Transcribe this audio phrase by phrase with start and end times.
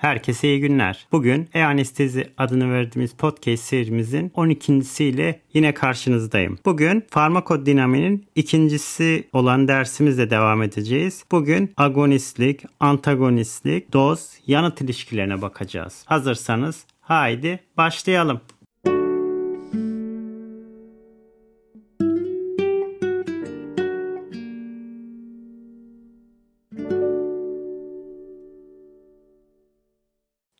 [0.00, 1.06] Herkese iyi günler.
[1.12, 6.58] Bugün e-anestezi adını verdiğimiz podcast serimizin 12.siyle yine karşınızdayım.
[6.64, 11.24] Bugün farmakodinaminin ikincisi olan dersimizle devam edeceğiz.
[11.30, 16.04] Bugün agonistlik, antagonistlik, doz, yanıt ilişkilerine bakacağız.
[16.06, 18.40] Hazırsanız haydi başlayalım.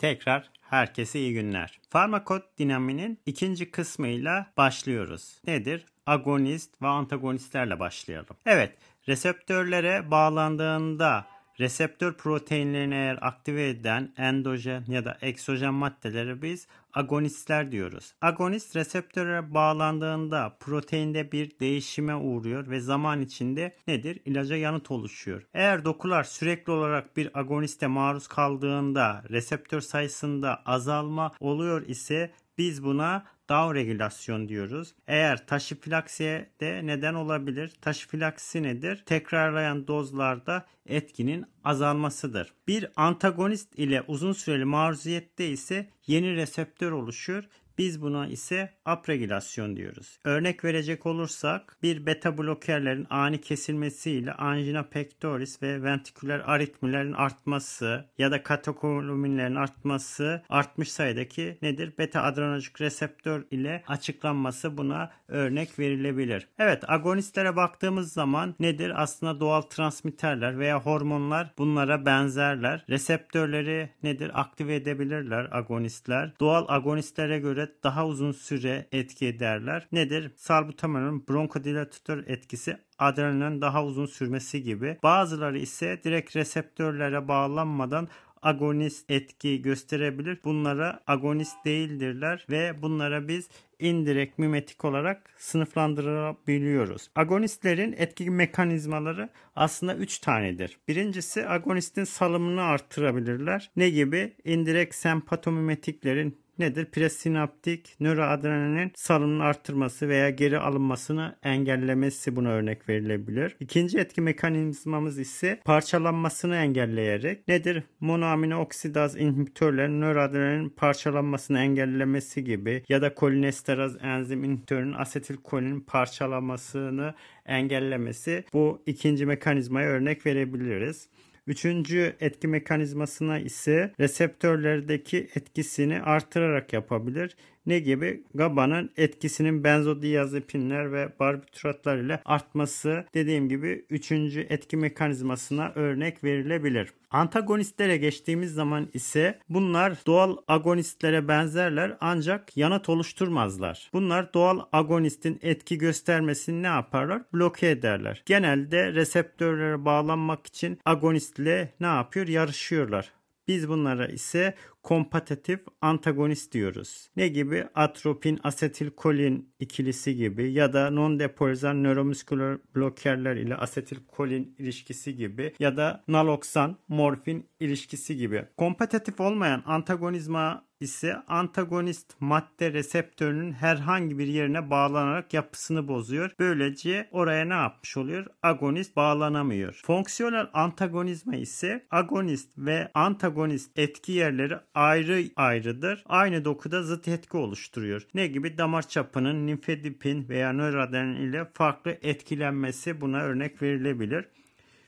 [0.01, 1.81] Tekrar herkese iyi günler.
[1.91, 5.41] Farmakodinaminin ikinci kısmıyla başlıyoruz.
[5.47, 5.85] Nedir?
[6.07, 8.37] Agonist ve antagonistlerle başlayalım.
[8.47, 8.73] Evet,
[9.09, 11.27] reseptörlere bağlandığında
[11.61, 18.15] reseptör proteinlerini eğer aktive eden endojen ya da eksojen maddeleri biz agonistler diyoruz.
[18.21, 24.21] Agonist reseptöre bağlandığında proteinde bir değişime uğruyor ve zaman içinde nedir?
[24.25, 25.43] İlaca yanıt oluşuyor.
[25.55, 33.25] Eğer dokular sürekli olarak bir agoniste maruz kaldığında reseptör sayısında azalma oluyor ise biz buna
[33.51, 34.95] down regülasyon diyoruz.
[35.07, 37.73] Eğer taşifilaksiye de neden olabilir.
[37.81, 39.03] Taşifilaksi nedir?
[39.07, 42.53] Tekrarlayan dozlarda etkinin azalmasıdır.
[42.69, 47.45] Bir antagonist ile uzun süreli maruziyette ise yeni reseptör oluşur
[47.81, 50.19] biz buna ise upregülasyon diyoruz.
[50.25, 58.31] Örnek verecek olursak bir beta blokerlerin ani kesilmesiyle angina pectoris ve ventriküler aritmilerin artması ya
[58.31, 61.93] da katekoluminlerin artması artmış sayıdaki nedir?
[61.99, 66.49] Beta adrenerjik reseptör ile açıklanması buna örnek verilebilir.
[66.59, 69.03] Evet agonistlere baktığımız zaman nedir?
[69.03, 72.85] Aslında doğal transmitterler veya hormonlar bunlara benzerler.
[72.89, 74.31] Reseptörleri nedir?
[74.35, 76.33] Aktive edebilirler agonistler.
[76.41, 79.89] Doğal agonistlere göre daha uzun süre etki ederler.
[79.93, 80.31] Nedir?
[80.37, 84.99] Salbutamolun bronkodilatör etkisi adrenalin daha uzun sürmesi gibi.
[85.03, 88.09] Bazıları ise direkt reseptörlere bağlanmadan
[88.43, 90.39] agonist etki gösterebilir.
[90.45, 97.11] Bunlara agonist değildirler ve bunlara biz indirekt mimetik olarak sınıflandırabiliyoruz.
[97.15, 100.79] Agonistlerin etki mekanizmaları aslında 3 tanedir.
[100.89, 103.71] Birincisi agonistin salımını artırabilirler.
[103.77, 104.37] Ne gibi?
[104.45, 106.85] İndirekt sempatomimetiklerin nedir?
[106.85, 113.57] Presinaptik nöroadrenalin salımının arttırması veya geri alınmasını engellemesi buna örnek verilebilir.
[113.61, 117.83] İkinci etki mekanizmamız ise parçalanmasını engelleyerek nedir?
[118.01, 127.15] Monoamino oksidaz inhibitörlerin nöroadrenalin parçalanmasını engellemesi gibi ya da kolinesteraz enzim inhibitörünün asetilkolinin parçalamasını
[127.47, 131.09] engellemesi bu ikinci mekanizmaya örnek verebiliriz.
[131.47, 137.37] Üçüncü etki mekanizmasına ise reseptörlerdeki etkisini artırarak yapabilir.
[137.71, 138.23] Ne gibi?
[138.35, 146.93] GABA'nın etkisinin benzodiazepinler ve barbituratlar ile artması dediğim gibi üçüncü etki mekanizmasına örnek verilebilir.
[147.11, 153.91] Antagonistlere geçtiğimiz zaman ise bunlar doğal agonistlere benzerler ancak yanıt oluşturmazlar.
[153.93, 157.23] Bunlar doğal agonistin etki göstermesini ne yaparlar?
[157.35, 158.23] Bloke ederler.
[158.27, 162.29] Genelde reseptörlere bağlanmak için agonistle ne yapıyor?
[162.29, 163.13] Yarışıyorlar.
[163.49, 167.11] Biz bunlara ise kompetitif antagonist diyoruz.
[167.17, 167.67] Ne gibi?
[167.75, 176.05] Atropin, asetilkolin ikilisi gibi ya da non-depolarizan nöromusküler blokerler ile asetilkolin ilişkisi gibi ya da
[176.09, 178.45] naloksan, morfin ilişkisi gibi.
[178.57, 186.31] Kompetitif olmayan antagonizma ise antagonist madde reseptörünün herhangi bir yerine bağlanarak yapısını bozuyor.
[186.39, 188.27] Böylece oraya ne yapmış oluyor?
[188.43, 189.81] Agonist bağlanamıyor.
[189.85, 196.05] Fonksiyonel antagonizma ise agonist ve antagonist etki yerleri ayrı ayrıdır.
[196.07, 198.07] Aynı dokuda zıt etki oluşturuyor.
[198.15, 198.59] Ne gibi?
[198.59, 204.25] Damar çapının nimfedipin veya nöroadrenaline ile farklı etkilenmesi buna örnek verilebilir.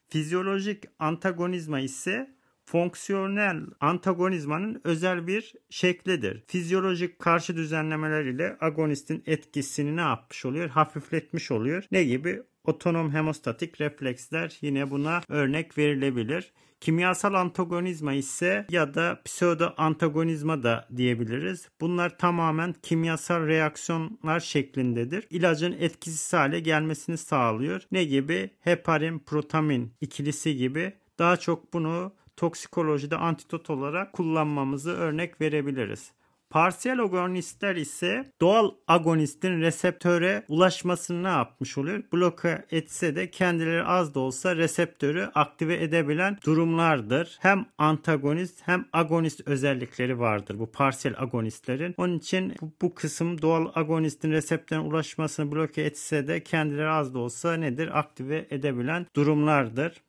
[0.08, 2.30] Fizyolojik antagonizma ise
[2.66, 6.44] fonksiyonel antagonizmanın özel bir şeklidir.
[6.46, 10.68] Fizyolojik karşı düzenlemeler ile agonistin etkisini ne yapmış oluyor?
[10.68, 11.84] Hafifletmiş oluyor.
[11.92, 12.42] Ne gibi?
[12.64, 16.52] Otonom hemostatik refleksler yine buna örnek verilebilir.
[16.80, 21.68] Kimyasal antagonizma ise ya da pseudo antagonizma da diyebiliriz.
[21.80, 25.26] Bunlar tamamen kimyasal reaksiyonlar şeklindedir.
[25.30, 27.82] İlacın etkisiz hale gelmesini sağlıyor.
[27.92, 28.50] Ne gibi?
[28.60, 30.92] Heparin, protamin ikilisi gibi.
[31.18, 36.12] Daha çok bunu toksikolojide antidot olarak kullanmamızı örnek verebiliriz.
[36.52, 42.02] Parsiyel agonistler ise doğal agonistin reseptöre ulaşmasını ne yapmış oluyor?
[42.12, 47.38] Bloke etse de kendileri az da olsa reseptörü aktive edebilen durumlardır.
[47.40, 51.94] Hem antagonist hem agonist özellikleri vardır bu parsiyel agonistlerin.
[51.96, 57.18] Onun için bu, bu kısım doğal agonistin reseptörüne ulaşmasını bloke etse de kendileri az da
[57.18, 57.98] olsa nedir?
[57.98, 60.02] Aktive edebilen durumlardır.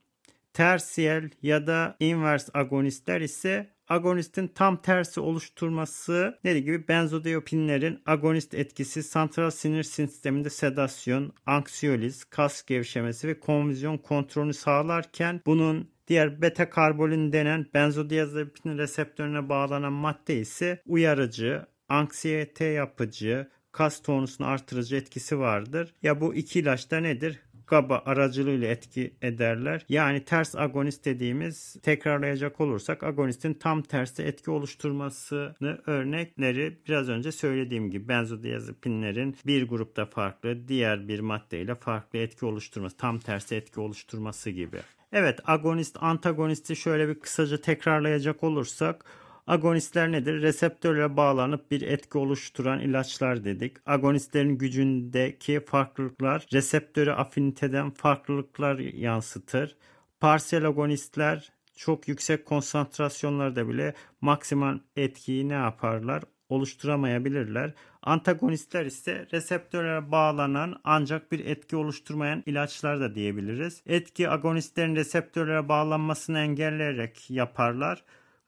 [0.53, 9.03] Tersiyel ya da inverse agonistler ise agonistin tam tersi oluşturması dediği gibi benzodiazepinlerin agonist etkisi
[9.03, 17.31] santral sinir sisteminde sedasyon, anksiyoliz, kas gevşemesi ve konvizyon kontrolünü sağlarken bunun Diğer beta karbolin
[17.31, 25.93] denen benzodiazepin reseptörüne bağlanan madde ise uyarıcı, anksiyete yapıcı, kas tonusunu artırıcı etkisi vardır.
[26.01, 27.39] Ya bu iki ilaçta nedir?
[27.67, 29.85] GABA aracılığıyla etki ederler.
[29.89, 37.91] Yani ters agonist dediğimiz tekrarlayacak olursak agonistin tam tersi etki oluşturmasını örnekleri biraz önce söylediğim
[37.91, 44.49] gibi benzodiazepinlerin bir grupta farklı diğer bir maddeyle farklı etki oluşturması tam tersi etki oluşturması
[44.49, 44.77] gibi.
[45.11, 49.05] Evet agonist antagonisti şöyle bir kısaca tekrarlayacak olursak
[49.47, 50.41] Agonistler nedir?
[50.41, 53.77] Reseptörle bağlanıp bir etki oluşturan ilaçlar dedik.
[53.85, 59.75] Agonistlerin gücündeki farklılıklar reseptöre afiniteden farklılıklar yansıtır.
[60.19, 66.23] Parsiyel agonistler çok yüksek konsantrasyonlarda bile maksimal etkiyi ne yaparlar?
[66.49, 67.73] oluşturamayabilirler.
[68.01, 73.81] Antagonistler ise reseptöre bağlanan ancak bir etki oluşturmayan ilaçlar da diyebiliriz.
[73.85, 78.03] Etki agonistlerin reseptörlere bağlanmasını engelleyerek yaparlar.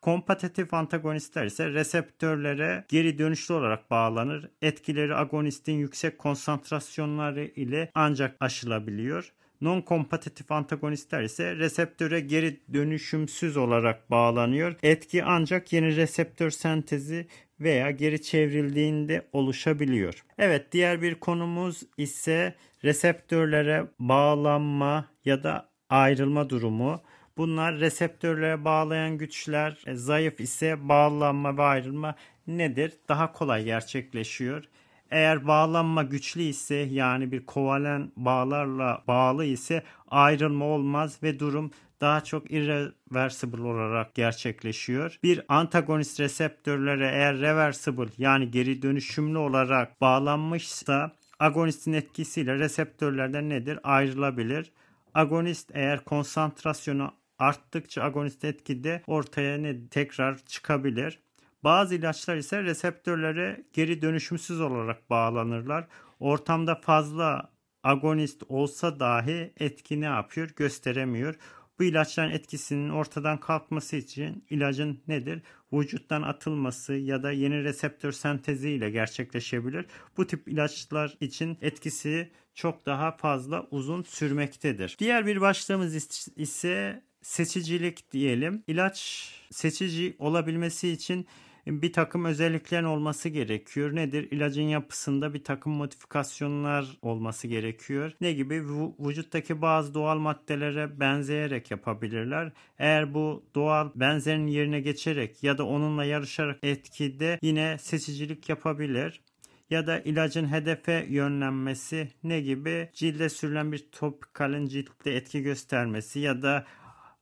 [0.05, 4.49] Kompetitif antagonistler ise reseptörlere geri dönüşlü olarak bağlanır.
[4.61, 9.33] Etkileri agonistin yüksek konsantrasyonları ile ancak aşılabiliyor.
[9.61, 14.75] Non-kompetitif antagonistler ise reseptöre geri dönüşümsüz olarak bağlanıyor.
[14.83, 17.27] Etki ancak yeni reseptör sentezi
[17.59, 20.25] veya geri çevrildiğinde oluşabiliyor.
[20.37, 27.01] Evet diğer bir konumuz ise reseptörlere bağlanma ya da ayrılma durumu.
[27.37, 32.15] Bunlar reseptörlere bağlayan güçler e, zayıf ise bağlanma ve ayrılma
[32.47, 32.93] nedir?
[33.09, 34.63] Daha kolay gerçekleşiyor.
[35.11, 41.71] Eğer bağlanma güçlü ise yani bir kovalen bağlarla bağlı ise ayrılma olmaz ve durum
[42.01, 45.19] daha çok irreversible olarak gerçekleşiyor.
[45.23, 53.79] Bir antagonist reseptörlere eğer reversible yani geri dönüşümlü olarak bağlanmışsa agonistin etkisiyle reseptörlerden nedir?
[53.83, 54.71] Ayrılabilir.
[55.13, 61.19] Agonist eğer konsantrasyonu arttıkça agonist etki de ortaya ne tekrar çıkabilir.
[61.63, 65.87] Bazı ilaçlar ise reseptörlere geri dönüşümsüz olarak bağlanırlar.
[66.19, 67.51] Ortamda fazla
[67.83, 70.49] agonist olsa dahi etki ne yapıyor?
[70.55, 71.35] Gösteremiyor.
[71.79, 75.41] Bu ilaçların etkisinin ortadan kalkması için ilacın nedir?
[75.73, 79.85] Vücuttan atılması ya da yeni reseptör sentezi ile gerçekleşebilir.
[80.17, 84.95] Bu tip ilaçlar için etkisi çok daha fazla uzun sürmektedir.
[84.99, 85.95] Diğer bir başlığımız
[86.35, 88.63] ise seçicilik diyelim.
[88.67, 91.27] İlaç seçici olabilmesi için
[91.67, 93.95] bir takım özelliklerin olması gerekiyor.
[93.95, 94.31] Nedir?
[94.31, 98.11] İlacın yapısında bir takım modifikasyonlar olması gerekiyor.
[98.21, 98.63] Ne gibi?
[98.99, 102.51] Vücuttaki bazı doğal maddelere benzeyerek yapabilirler.
[102.79, 109.21] Eğer bu doğal benzerin yerine geçerek ya da onunla yarışarak etkide yine seçicilik yapabilir
[109.69, 116.41] ya da ilacın hedefe yönlenmesi ne gibi cilde sürülen bir topikalın ciltte etki göstermesi ya
[116.41, 116.65] da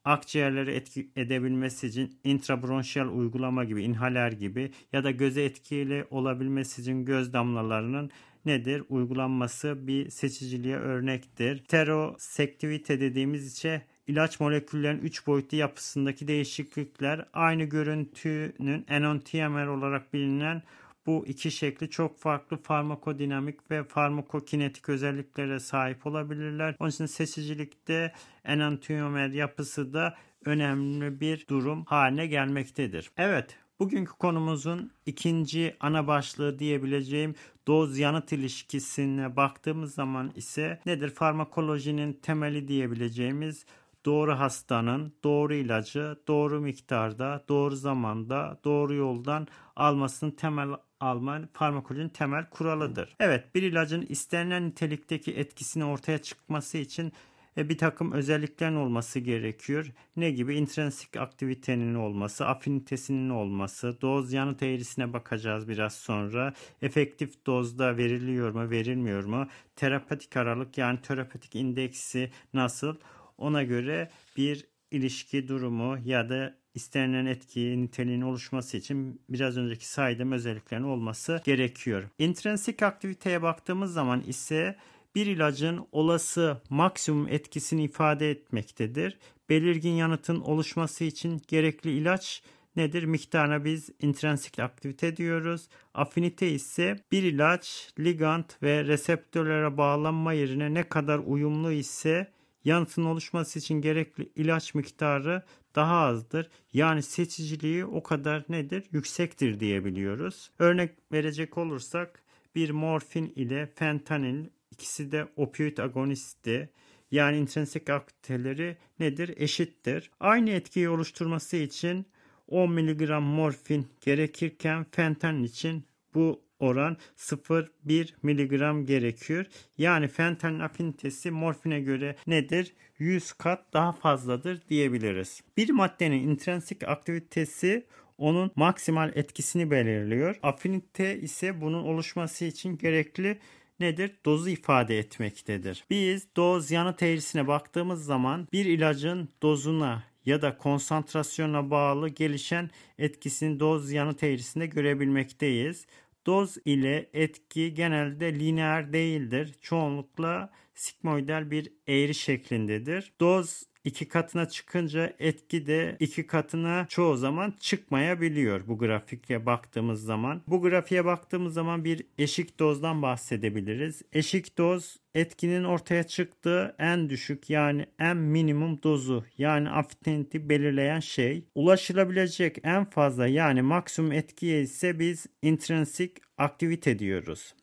[0.05, 7.05] akciğerleri etki edebilmesi için intrabronşiyal uygulama gibi, inhaler gibi ya da göze etkili olabilmesi için
[7.05, 8.11] göz damlalarının
[8.45, 8.83] nedir?
[8.89, 11.63] Uygulanması bir seçiciliğe örnektir.
[11.67, 20.63] Terosektivite dediğimiz için ilaç moleküllerin 3 boyutlu yapısındaki değişiklikler aynı görüntünün enantiomer olarak bilinen
[21.05, 26.75] bu iki şekli çok farklı farmakodinamik ve farmakokinetik özelliklere sahip olabilirler.
[26.79, 28.13] Onun için seçicilikte
[28.45, 33.11] enantiyomer yapısı da önemli bir durum haline gelmektedir.
[33.17, 37.35] Evet, Bugünkü konumuzun ikinci ana başlığı diyebileceğim
[37.67, 41.09] doz yanıt ilişkisine baktığımız zaman ise nedir?
[41.09, 43.65] Farmakolojinin temeli diyebileceğimiz
[44.05, 50.69] doğru hastanın doğru ilacı doğru miktarda, doğru zamanda, doğru yoldan almasının temel
[51.03, 53.15] Alman farmakolojinin temel kuralıdır.
[53.19, 57.13] Evet bir ilacın istenilen nitelikteki etkisini ortaya çıkması için
[57.57, 59.91] e, bir takım özelliklerin olması gerekiyor.
[60.15, 60.55] Ne gibi?
[60.55, 66.53] Intrinsik aktivitenin olması, afinitesinin olması, doz yanıt eğrisine bakacağız biraz sonra.
[66.81, 69.47] Efektif dozda veriliyor mu, verilmiyor mu?
[69.75, 72.95] Terapetik aralık yani terapetik indeksi nasıl?
[73.37, 80.31] Ona göre bir ilişki durumu ya da istenilen etki niteliğinin oluşması için biraz önceki saydığım
[80.31, 82.03] özelliklerin olması gerekiyor.
[82.19, 84.75] Intrinsik aktiviteye baktığımız zaman ise
[85.15, 89.17] bir ilacın olası maksimum etkisini ifade etmektedir.
[89.49, 92.43] Belirgin yanıtın oluşması için gerekli ilaç
[92.75, 93.03] nedir?
[93.03, 95.67] Miktarına biz intrinsik aktivite diyoruz.
[95.93, 102.31] Afinite ise bir ilaç ligand ve reseptörlere bağlanma yerine ne kadar uyumlu ise
[102.65, 105.43] yanıtın oluşması için gerekli ilaç miktarı
[105.75, 106.49] daha azdır.
[106.73, 108.83] Yani seçiciliği o kadar nedir?
[108.91, 110.51] Yüksektir diyebiliyoruz.
[110.59, 112.23] Örnek verecek olursak
[112.55, 116.69] bir morfin ile fentanil ikisi de opioid agonisti.
[117.11, 119.33] Yani intrinsik aktiviteleri nedir?
[119.37, 120.11] Eşittir.
[120.19, 122.05] Aynı etkiyi oluşturması için
[122.47, 129.45] 10 mg morfin gerekirken fentanil için bu oran 0,1 mg gerekiyor.
[129.77, 132.73] Yani fentanil afinitesi morfine göre nedir?
[132.97, 135.41] 100 kat daha fazladır diyebiliriz.
[135.57, 137.85] Bir maddenin intrinsik aktivitesi
[138.17, 140.39] onun maksimal etkisini belirliyor.
[140.43, 143.39] Afinite ise bunun oluşması için gerekli
[143.79, 144.11] nedir?
[144.25, 145.85] Dozu ifade etmektedir.
[145.89, 153.59] Biz doz yanıt eğrisine baktığımız zaman bir ilacın dozuna ya da konsantrasyona bağlı gelişen etkisini
[153.59, 155.85] doz yanıt eğrisinde görebilmekteyiz.
[156.25, 159.55] Doz ile etki genelde lineer değildir.
[159.61, 163.13] Çoğunlukla sigmoidal bir eğri şeklindedir.
[163.19, 170.41] Doz iki katına çıkınca etki de iki katına çoğu zaman çıkmayabiliyor bu grafiğe baktığımız zaman.
[170.47, 174.01] Bu grafiğe baktığımız zaman bir eşik dozdan bahsedebiliriz.
[174.13, 181.43] Eşik doz etkinin ortaya çıktığı en düşük yani en minimum dozu yani afiniti belirleyen şey.
[181.55, 187.53] Ulaşılabilecek en fazla yani maksimum etkiye ise biz intrinsik aktivite diyoruz.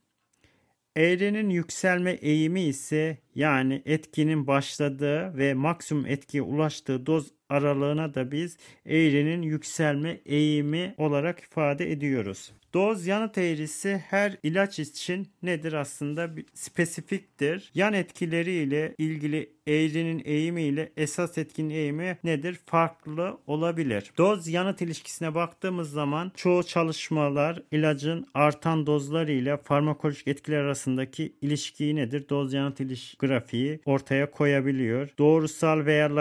[0.96, 8.56] Eğrinin yükselme eğimi ise yani etkinin başladığı ve maksimum etkiye ulaştığı doz aralığına da biz
[8.86, 12.52] eğrinin yükselme eğimi olarak ifade ediyoruz.
[12.74, 16.30] Doz yanıt eğrisi her ilaç için nedir aslında?
[16.54, 17.70] Spesifiktir.
[17.74, 22.60] Yan etkileri ile ilgili eğrinin eğimi ile esas etkinin eğimi nedir?
[22.66, 24.12] Farklı olabilir.
[24.18, 31.96] Doz yanıt ilişkisine baktığımız zaman çoğu çalışmalar ilacın artan dozları ile farmakolojik etkiler arasındaki ilişkiyi
[31.96, 32.28] nedir?
[32.28, 35.08] Doz yanıt ilişki grafiği ortaya koyabiliyor.
[35.18, 36.16] Doğrusal veya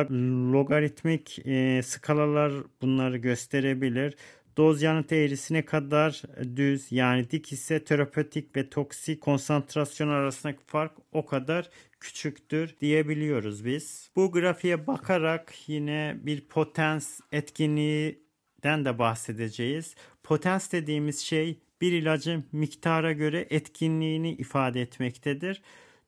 [0.54, 2.52] logaritmik e, skalalar
[2.82, 4.16] bunları gösterebilir.
[4.58, 6.22] Doz yanıt eğrisi ne kadar
[6.56, 14.10] düz yani dik ise terapötik ve toksik konsantrasyon arasındaki fark o kadar küçüktür diyebiliyoruz biz.
[14.16, 19.96] Bu grafiğe bakarak yine bir potens etkinliğinden de bahsedeceğiz.
[20.24, 25.62] Potens dediğimiz şey bir ilacın miktara göre etkinliğini ifade etmektedir.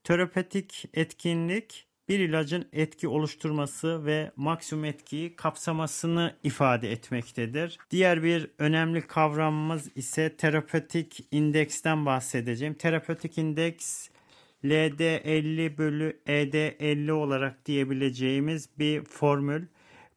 [0.04, 7.78] Terapötik etkinlik bir ilacın etki oluşturması ve maksimum etkiyi kapsamasını ifade etmektedir.
[7.92, 12.74] Diğer bir önemli kavramımız ise terapötik indeksten bahsedeceğim.
[12.74, 14.10] Terapötik indeks
[14.64, 19.66] LD50 bölü ED50 olarak diyebileceğimiz bir formül.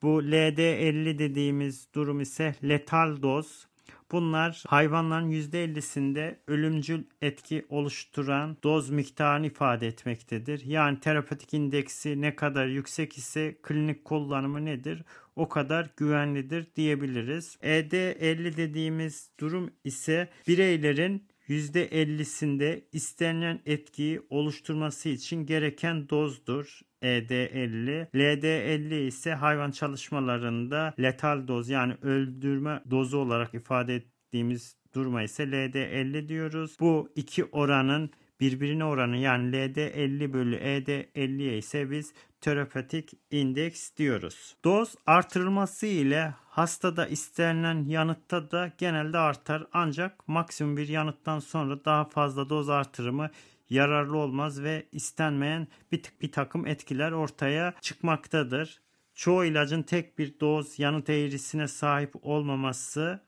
[0.02, 3.66] Bu LD50 dediğimiz durum ise letal doz.
[4.12, 10.62] Bunlar hayvanların %50'sinde ölümcül etki oluşturan doz miktarını ifade etmektedir.
[10.66, 15.04] Yani terapötik indeksi ne kadar yüksek ise klinik kullanımı nedir?
[15.36, 17.56] O kadar güvenlidir diyebiliriz.
[17.62, 26.80] ED50 dediğimiz durum ise bireylerin %50'sinde istenilen etkiyi oluşturması için gereken dozdur.
[27.02, 28.10] ED50.
[28.14, 36.28] LD50 ise hayvan çalışmalarında letal doz yani öldürme dozu olarak ifade ettiğimiz duruma ise LD50
[36.28, 36.76] diyoruz.
[36.80, 38.10] Bu iki oranın
[38.40, 42.12] birbirine oranı yani LD50 bölü ED50'ye ise biz
[42.44, 44.56] terapötik indeks diyoruz.
[44.64, 52.04] Doz artırılması ile hastada istenilen yanıtta da genelde artar ancak maksimum bir yanıttan sonra daha
[52.04, 53.30] fazla doz artırımı
[53.70, 58.80] yararlı olmaz ve istenmeyen bir, tık bir takım etkiler ortaya çıkmaktadır.
[59.14, 63.20] Çoğu ilacın tek bir doz yanıt eğrisine sahip olmaması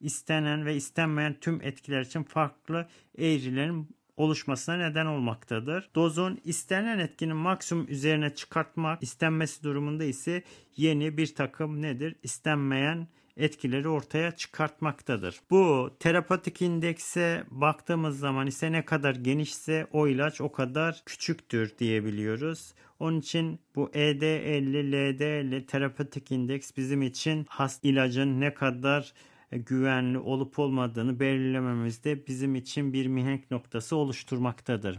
[0.00, 2.88] istenen ve istenmeyen tüm etkiler için farklı
[3.18, 5.90] eğrilerin oluşmasına neden olmaktadır.
[5.94, 10.42] Dozun istenen etkinin maksimum üzerine çıkartmak istenmesi durumunda ise
[10.76, 12.16] yeni bir takım nedir?
[12.22, 15.40] İstenmeyen etkileri ortaya çıkartmaktadır.
[15.50, 22.74] Bu terapatik indekse baktığımız zaman ise ne kadar genişse o ilaç o kadar küçüktür diyebiliyoruz.
[22.98, 29.12] Onun için bu ED50, LD50 terapatik indeks bizim için hast ilacın ne kadar
[29.58, 34.98] güvenli olup olmadığını belirlememizde bizim için bir mihenk noktası oluşturmaktadır.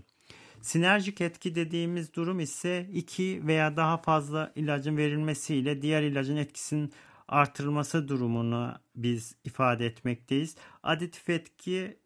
[0.62, 6.92] Sinerjik etki dediğimiz durum ise iki veya daha fazla ilacın verilmesiyle diğer ilacın etkisinin
[7.28, 10.56] artırılması durumunu biz ifade etmekteyiz.
[10.84, 11.98] Aditif etkiye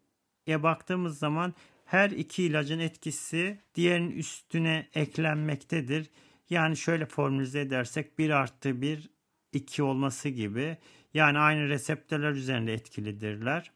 [0.48, 1.54] baktığımız zaman
[1.84, 6.10] her iki ilacın etkisi diğerinin üstüne eklenmektedir.
[6.50, 9.10] Yani şöyle formülize edersek 1 artı 1
[9.52, 10.76] 2 olması gibi.
[11.14, 13.70] Yani aynı reseptörler üzerinde etkilidirler.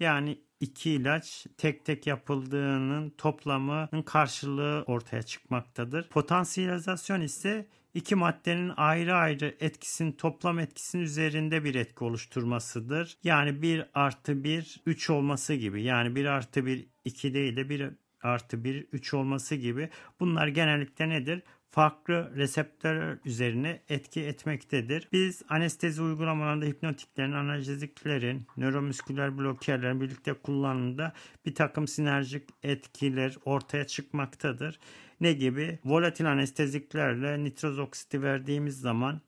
[0.00, 6.08] Yani iki ilaç tek tek yapıldığının toplamının karşılığı ortaya çıkmaktadır.
[6.08, 13.18] Potansiyelizasyon ise iki maddenin ayrı ayrı etkisinin toplam etkisinin üzerinde bir etki oluşturmasıdır.
[13.24, 15.82] Yani 1 artı 1 3 olması gibi.
[15.82, 17.90] Yani 1 artı 1 2 değil de 1
[18.22, 19.88] artı 1 3 olması gibi.
[20.20, 21.42] Bunlar genellikle nedir?
[21.72, 25.08] Farklı reseptörler üzerine etki etmektedir.
[25.12, 31.12] Biz anestezi uygulamalarında hipnotiklerin, analjeziklerin, nöromüsküler blokerlerin birlikte kullanımında
[31.46, 34.78] bir takım sinerjik etkiler ortaya çıkmaktadır.
[35.20, 35.78] Ne gibi?
[35.84, 39.20] Volatil anesteziklerle nitroz oksiti verdiğimiz zaman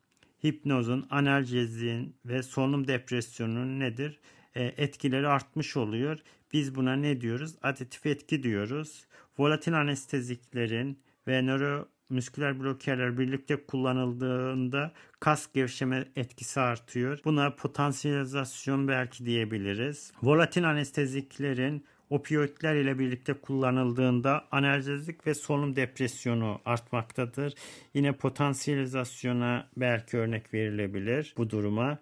[0.43, 4.19] hipnozun, analjezin ve solunum depresyonunun nedir?
[4.55, 6.19] E, etkileri artmış oluyor.
[6.53, 7.55] Biz buna ne diyoruz?
[7.63, 9.05] Aditif etki diyoruz.
[9.37, 17.19] Volatil anesteziklerin ve nöro müsküler blokerler birlikte kullanıldığında kas gevşeme etkisi artıyor.
[17.25, 20.11] Buna potansiyelizasyon belki diyebiliriz.
[20.23, 27.53] Volatil anesteziklerin opioidler ile birlikte kullanıldığında analjezik ve solunum depresyonu artmaktadır.
[27.93, 31.99] Yine potansiyelizasyona belki örnek verilebilir bu duruma.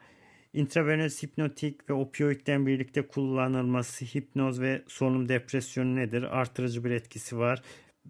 [0.54, 6.24] İntravenöz hipnotik ve opioidden birlikte kullanılması hipnoz ve solunum depresyonu nedir?
[6.24, 7.62] Artırıcı bir etkisi var.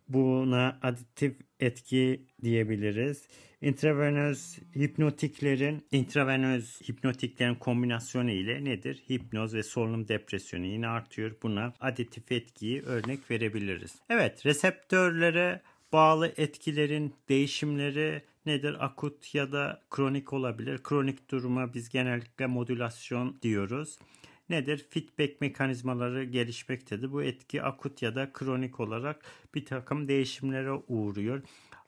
[0.10, 3.28] Buna aditif etki diyebiliriz.
[3.62, 9.04] İntravenöz hipnotiklerin intravenöz hipnotiklerin kombinasyonu ile nedir?
[9.10, 11.32] Hipnoz ve solunum depresyonu yine artıyor.
[11.44, 13.96] Buna aditif etkiyi örnek verebiliriz.
[14.10, 15.62] Evet, reseptörlere
[15.94, 18.86] bağlı etkilerin değişimleri nedir?
[18.86, 20.84] Akut ya da kronik olabilir.
[20.84, 23.98] Kronik duruma biz genellikle modülasyon diyoruz
[24.50, 24.86] nedir?
[24.90, 27.12] Feedback mekanizmaları gelişmektedir.
[27.12, 31.42] Bu etki akut ya da kronik olarak bir takım değişimlere uğruyor.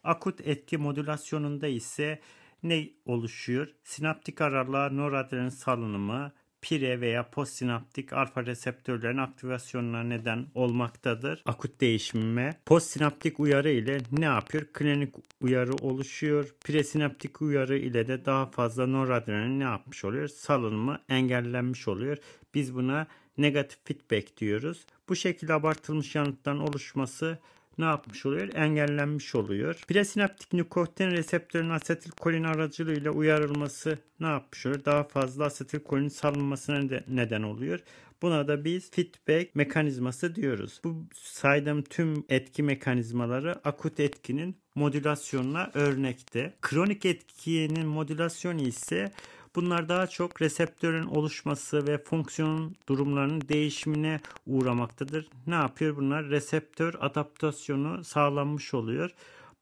[0.04, 2.20] Akut etki modülasyonunda ise
[2.64, 3.68] ne oluşuyor?
[3.84, 6.32] Sinaptik aralığa noradrenalin salınımı,
[6.66, 11.42] pire veya postsinaptik alfa reseptörlerin aktivasyonuna neden olmaktadır.
[11.46, 14.66] Akut değişime postsinaptik uyarı ile ne yapıyor?
[14.74, 16.56] Klinik uyarı oluşuyor.
[16.64, 20.28] Presinaptik uyarı ile de daha fazla noradrenalin ne yapmış oluyor?
[20.28, 22.18] Salınımı engellenmiş oluyor.
[22.54, 24.86] Biz buna negatif feedback diyoruz.
[25.10, 27.40] Bu şekilde abartılmış yanıttan oluşması
[27.77, 28.53] ne yapmış oluyor?
[28.53, 29.81] Engellenmiş oluyor.
[29.88, 34.85] Presinaptik nikotin reseptörünün asetilkolin aracılığıyla uyarılması ne yapmış oluyor?
[34.85, 37.79] Daha fazla asetilkolin salınmasına neden oluyor.
[38.22, 40.81] Buna da biz feedback mekanizması diyoruz.
[40.83, 46.53] Bu saydığım tüm etki mekanizmaları akut etkinin modülasyonuna örnekte.
[46.61, 49.11] Kronik etkinin modülasyonu ise
[49.55, 55.27] Bunlar daha çok reseptörün oluşması ve fonksiyon durumlarının değişimine uğramaktadır.
[55.48, 56.25] Ne yapıyor bunlar?
[56.25, 59.11] Reseptör adaptasyonu sağlanmış oluyor.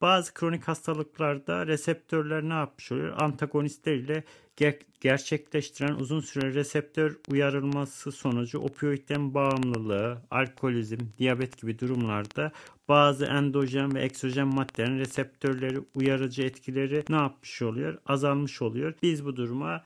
[0.01, 3.13] Bazı kronik hastalıklarda reseptörler ne yapmış oluyor?
[3.21, 4.23] Antagonistler ile
[4.58, 12.51] ger- gerçekleştiren uzun süre reseptör uyarılması sonucu opioidden bağımlılığı, alkolizm, diyabet gibi durumlarda
[12.88, 17.98] bazı endojen ve eksojen maddelerin reseptörleri uyarıcı etkileri ne yapmış oluyor?
[18.06, 18.93] Azalmış oluyor.
[19.04, 19.84] Biz bu duruma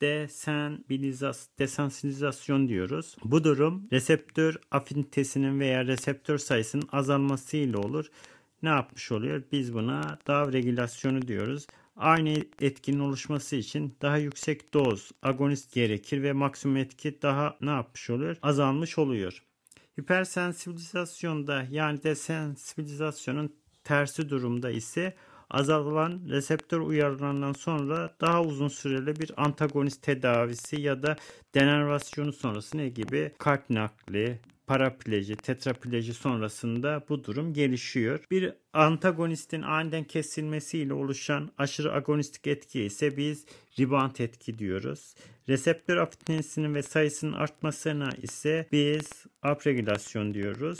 [1.60, 3.16] desensibilizasyon diyoruz.
[3.24, 8.06] Bu durum reseptör afinitesinin veya reseptör sayısının azalması ile olur
[8.64, 9.44] ne yapmış oluyor?
[9.52, 11.68] Biz buna DAV regülasyonu diyoruz.
[11.96, 18.10] Aynı etkinin oluşması için daha yüksek doz agonist gerekir ve maksimum etki daha ne yapmış
[18.10, 18.38] oluyor?
[18.42, 19.44] Azalmış oluyor.
[20.00, 25.16] Hipersensibilizasyonda yani desensibilizasyonun tersi durumda ise
[25.50, 31.16] azalan reseptör uyarılarından sonra daha uzun süreli bir antagonist tedavisi ya da
[31.56, 38.20] denervasyonu sonrası ne gibi kalp nakli, parapleji, tetrapleji sonrasında bu durum gelişiyor.
[38.32, 43.46] Bir antagonistin aniden kesilmesiyle oluşan aşırı agonistik etki ise biz
[43.80, 45.16] rebound etki diyoruz.
[45.50, 50.80] Reseptör afinitesinin ve sayısının artmasına ise biz upregülasyon diyoruz.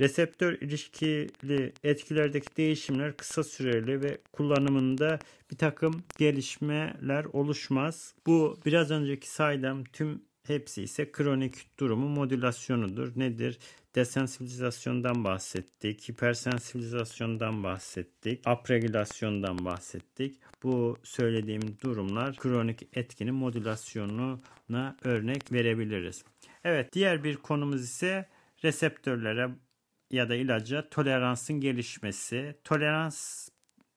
[0.00, 5.18] Reseptör ilişkili etkilerdeki değişimler kısa süreli ve kullanımında
[5.50, 8.14] bir takım gelişmeler oluşmaz.
[8.26, 13.12] Bu biraz önceki saydığım tüm Hepsi ise kronik durumu modülasyonudur.
[13.16, 13.58] Nedir?
[13.94, 20.40] Desensibilizasyondan bahsettik, hipersensibilizasyondan bahsettik, apregülasyondan bahsettik.
[20.62, 26.24] Bu söylediğim durumlar kronik etkinin modülasyonuna örnek verebiliriz.
[26.64, 28.28] Evet, diğer bir konumuz ise
[28.64, 29.50] reseptörlere
[30.10, 32.56] ya da ilaca toleransın gelişmesi.
[32.64, 33.48] Tolerans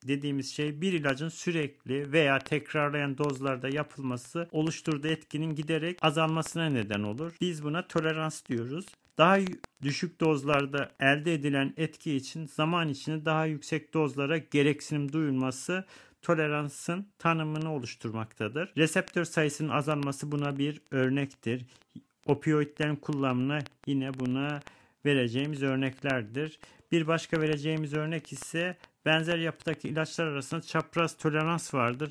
[0.07, 7.33] dediğimiz şey bir ilacın sürekli veya tekrarlayan dozlarda yapılması oluşturduğu etkinin giderek azalmasına neden olur.
[7.41, 8.85] Biz buna tolerans diyoruz.
[9.17, 9.37] Daha
[9.81, 15.85] düşük dozlarda elde edilen etki için zaman içinde daha yüksek dozlara gereksinim duyulması
[16.21, 18.73] toleransın tanımını oluşturmaktadır.
[18.77, 21.65] Reseptör sayısının azalması buna bir örnektir.
[22.25, 24.59] Opioidlerin kullanımına yine buna
[25.05, 26.59] vereceğimiz örneklerdir.
[26.91, 32.09] Bir başka vereceğimiz örnek ise benzer yapıdaki ilaçlar arasında çapraz tolerans vardır.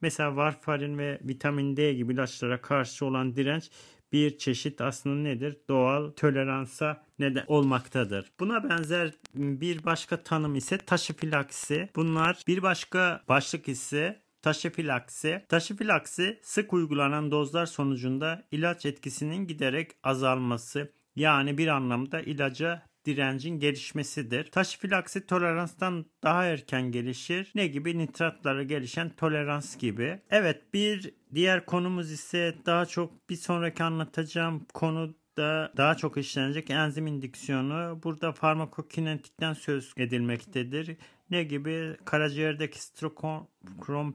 [0.00, 3.70] Mesela varfarin ve vitamin D gibi ilaçlara karşı olan direnç
[4.12, 5.56] bir çeşit aslında nedir?
[5.68, 8.32] Doğal toleransa neden olmaktadır.
[8.40, 11.88] Buna benzer bir başka tanım ise taşifilaksi.
[11.96, 15.44] Bunlar bir başka başlık ise taşifilaksi.
[15.48, 24.50] Taşifilaksi sık uygulanan dozlar sonucunda ilaç etkisinin giderek azalması yani bir anlamda ilaca direncin gelişmesidir.
[24.50, 27.52] Taşifilaksi toleranstan daha erken gelişir.
[27.54, 27.98] Ne gibi?
[27.98, 30.20] Nitratlara gelişen tolerans gibi.
[30.30, 36.70] Evet bir diğer konumuz ise daha çok bir sonraki anlatacağım konu da daha çok işlenecek
[36.70, 38.00] enzim indüksiyonu.
[38.04, 40.96] Burada farmakokinetikten söz edilmektedir.
[41.30, 41.96] Ne gibi?
[42.04, 43.46] Karaciğerdeki strokrom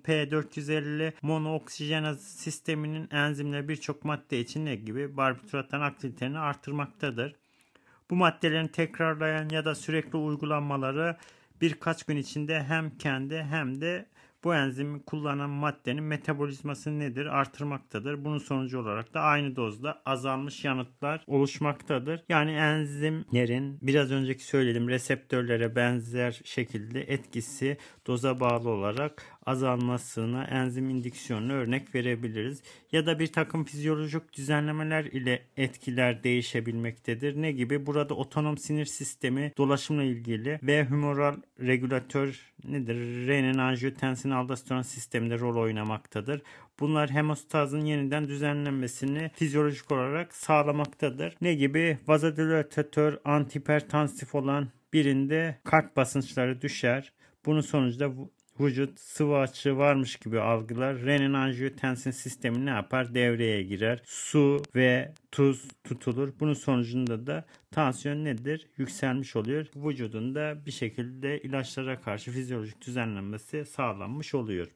[0.04, 5.18] P450 monooksijenaz sisteminin enzimle birçok madde için ne gibi?
[5.18, 7.36] Barbituratların aktivitelerini artırmaktadır.
[8.10, 11.18] Bu maddelerin tekrarlayan ya da sürekli uygulanmaları
[11.62, 14.06] birkaç gün içinde hem kendi hem de
[14.44, 17.26] bu enzimi kullanan maddenin metabolizması nedir?
[17.26, 18.26] Artırmaktadır.
[18.26, 22.24] Bunun sonucu olarak da aynı dozda azalmış yanıtlar oluşmaktadır.
[22.30, 31.54] Yani enzimlerin biraz önceki söylediğim reseptörlere benzer şekilde etkisi doza bağlı olarak azalmasına enzim indüksiyonuna
[31.54, 32.62] örnek verebiliriz.
[32.92, 37.42] Ya da bir takım fizyolojik düzenlemeler ile etkiler değişebilmektedir.
[37.42, 37.86] Ne gibi?
[37.86, 43.28] Burada otonom sinir sistemi dolaşımla ilgili ve humoral regülatör nedir?
[43.28, 46.42] Renin, angiotensin, aldosteron sisteminde rol oynamaktadır.
[46.80, 51.36] Bunlar hemostazın yeniden düzenlenmesini fizyolojik olarak sağlamaktadır.
[51.42, 51.98] Ne gibi?
[52.08, 57.14] Vazodilatatör, antihipertansif olan birinde kalp basınçları düşer.
[57.46, 58.12] Bunun sonucunda
[58.60, 61.02] vücut sıvı açığı varmış gibi algılar.
[61.02, 63.16] Renin angiotensin sistemi ne yapar?
[63.16, 64.02] Devreye girer.
[64.06, 66.34] Su ve tuz tutulur.
[66.40, 68.68] Bunun sonucunda da tansiyon nedir?
[68.78, 69.66] Yükselmiş oluyor.
[69.76, 74.68] Vücudunda bir şekilde ilaçlara karşı fizyolojik düzenlenmesi sağlanmış oluyor.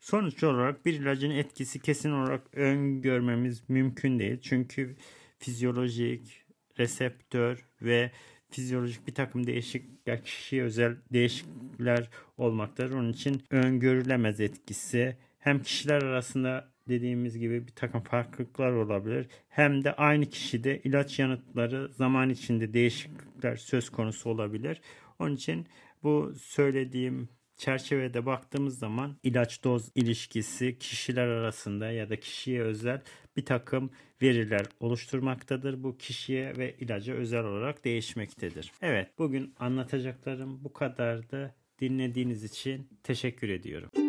[0.00, 4.40] Sonuç olarak bir ilacın etkisi kesin olarak öngörmemiz mümkün değil.
[4.42, 4.96] Çünkü
[5.38, 6.44] fizyolojik,
[6.78, 8.10] reseptör ve
[8.54, 12.94] fizyolojik bir takım değişiklikler, kişiye özel değişiklikler olmaktadır.
[12.94, 19.26] Onun için öngörülemez etkisi hem kişiler arasında dediğimiz gibi bir takım farklılıklar olabilir.
[19.48, 24.80] Hem de aynı kişide ilaç yanıtları zaman içinde değişiklikler söz konusu olabilir.
[25.18, 25.66] Onun için
[26.02, 33.02] bu söylediğim çerçevede baktığımız zaman ilaç doz ilişkisi kişiler arasında ya da kişiye özel
[33.36, 33.90] bir takım
[34.22, 35.82] veriler oluşturmaktadır.
[35.82, 38.72] Bu kişiye ve ilaca özel olarak değişmektedir.
[38.82, 41.54] Evet bugün anlatacaklarım bu kadardı.
[41.80, 44.03] Dinlediğiniz için teşekkür ediyorum.